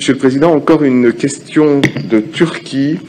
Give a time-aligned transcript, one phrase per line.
[0.00, 3.00] Monsieur le Président, encore une question de Turquie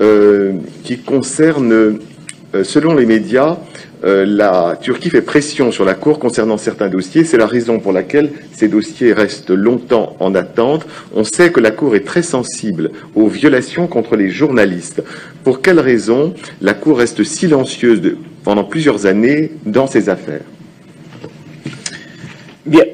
[0.00, 3.58] euh, qui concerne, euh, selon les médias,
[4.02, 7.24] euh, la Turquie fait pression sur la Cour concernant certains dossiers.
[7.24, 10.86] C'est la raison pour laquelle ces dossiers restent longtemps en attente.
[11.14, 15.02] On sait que la Cour est très sensible aux violations contre les journalistes.
[15.44, 20.40] Pour quelle raison la Cour reste silencieuse pendant plusieurs années dans ces affaires?
[22.68, 22.84] Bien,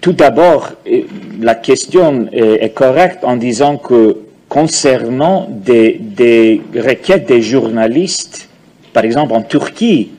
[0.00, 1.02] tout d'abord, euh,
[1.40, 4.16] la question est, correcte en disant que
[4.48, 8.48] concernant des, requêtes des journalistes,
[8.92, 10.10] par exemple en Turquie,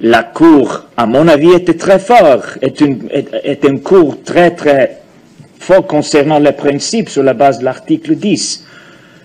[0.00, 4.96] la Cour, à mon avis, était très fort, est une, est, Cour très, très
[5.60, 8.64] fort concernant les principes sur la base de l'article 10.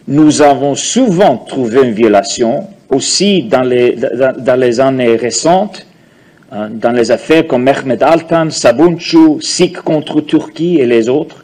[0.10, 5.86] Nous avons souvent trouvé une violation, aussi dans les, dans, les années récentes,
[6.70, 11.44] dans les affaires comme Mehmet Altan, Sabuncu, Sik contre Turquie et les autres.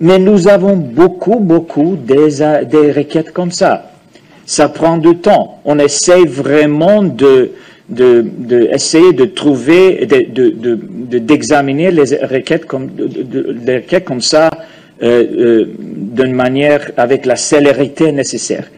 [0.00, 3.90] Mais nous avons beaucoup, beaucoup des, requêtes comme ça.
[4.46, 5.60] Ça prend du temps.
[5.64, 7.50] On essaie vraiment de,
[7.88, 14.50] d'essayer de, de, trouver, d'examiner les requêtes comme, les requêtes comme ça
[15.02, 18.68] euh, euh, d'une manière avec la célérité nécessaire.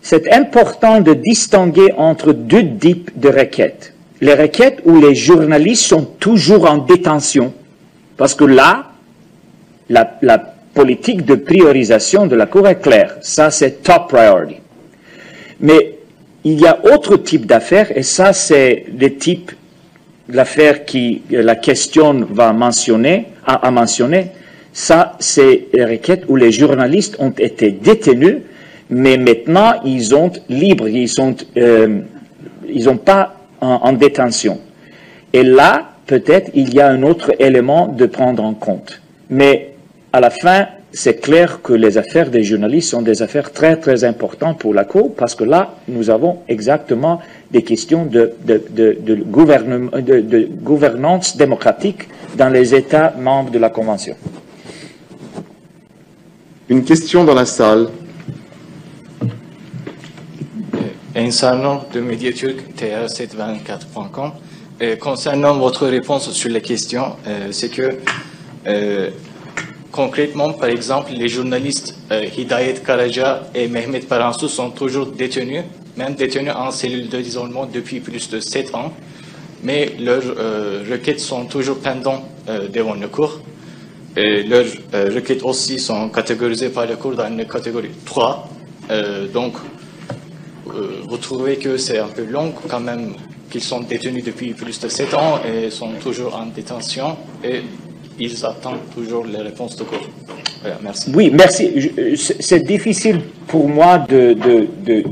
[0.00, 3.92] C'est important de distinguer entre deux types de requêtes.
[4.22, 7.52] Les requêtes où les journalistes sont toujours en détention,
[8.16, 8.92] parce que là,
[9.90, 10.38] la,
[10.74, 13.16] politique de priorisation de la Cour est claire.
[13.20, 14.56] Ça, c'est top priority.
[15.60, 15.98] Mais
[16.44, 19.52] il y a autre type d'affaires, et ça, c'est le type
[20.30, 23.26] d'affaires qui la question va mentionner.
[24.72, 28.38] Ça, c'est les requêtes où les journalistes ont été détenus,
[28.88, 31.10] mais maintenant, ils sont libres, ils
[31.58, 32.00] euh,
[32.66, 34.58] ils n'ont pas en, détention.
[35.32, 39.00] Et là, peut-être, il y a un autre élément de prendre en compte.
[39.30, 39.74] Mais
[40.12, 44.04] à la fin, c'est clair que les affaires des journalistes sont des affaires très, très
[44.04, 48.34] importantes pour la Cour, parce que là, nous avons exactement des questions de,
[50.62, 54.16] gouvernance démocratique dans les États membres de la Convention.
[56.68, 57.88] Une question dans la salle.
[61.32, 64.32] Insano de Mediaturk, TR724.com.
[65.00, 67.96] Concernant votre réponse sur les questions, euh, c'est que
[68.66, 69.08] euh,
[69.90, 75.62] Concrètement, par exemple, les journalistes euh, Hidayet Karaja et Mehmet Paransou sont toujours détenus,
[75.96, 78.92] même détenus en cellule d'isolement depuis plus de sept ans,
[79.62, 80.36] mais leurs
[80.90, 82.24] requêtes sont toujours pendantes
[82.74, 83.40] devant le cour.
[84.16, 84.66] Et leurs
[85.14, 88.48] requêtes aussi sont catégorisées par le cours dans une catégorie 3.
[89.32, 89.54] donc,
[91.08, 93.14] vous trouvez que c'est un peu long quand même
[93.50, 97.16] qu'ils sont détenus depuis plus de sept ans et sont toujours en détention.
[97.44, 97.60] Et
[98.18, 100.08] ils attendent toujours les réponses de cours.
[100.82, 101.10] merci.
[101.14, 101.92] Oui, merci.
[102.16, 105.04] C'est difficile pour moi de, de,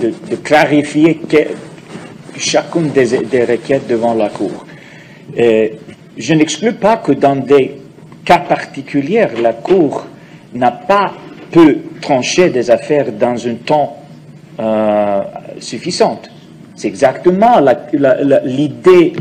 [0.00, 1.20] de, clarifier
[2.36, 4.66] chacune des, des, requêtes devant la Cour.
[5.36, 7.76] je n'exclus pas que dans des
[8.24, 10.06] cas particuliers, la Cour
[10.54, 11.14] n'a pas
[11.50, 13.96] pu trancher des affaires dans un temps
[14.58, 15.20] euh,
[15.60, 16.20] suffisant.
[16.76, 17.60] C'est exactement
[18.44, 19.12] l'idée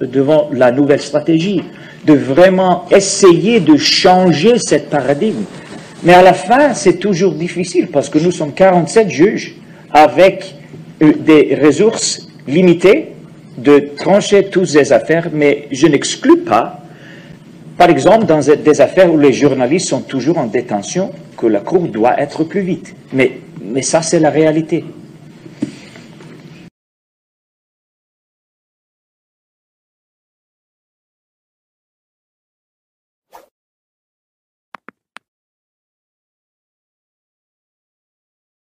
[0.00, 1.62] devant la nouvelle stratégie
[2.04, 5.44] de vraiment essayer de changer cette paradigme.
[6.02, 9.56] Mais à la fin, c'est toujours difficile parce que nous sommes 47 juges
[9.92, 10.54] avec
[11.02, 13.12] euh, des ressources limitées
[13.58, 16.80] de trancher toutes ces affaires, mais je n'exclus pas,
[17.78, 21.88] par exemple, dans des affaires où les journalistes sont toujours en détention, que la Cour
[21.88, 22.94] doit être plus vite.
[23.12, 23.32] Mais,
[23.76, 24.82] mais ça, c'est la réalité.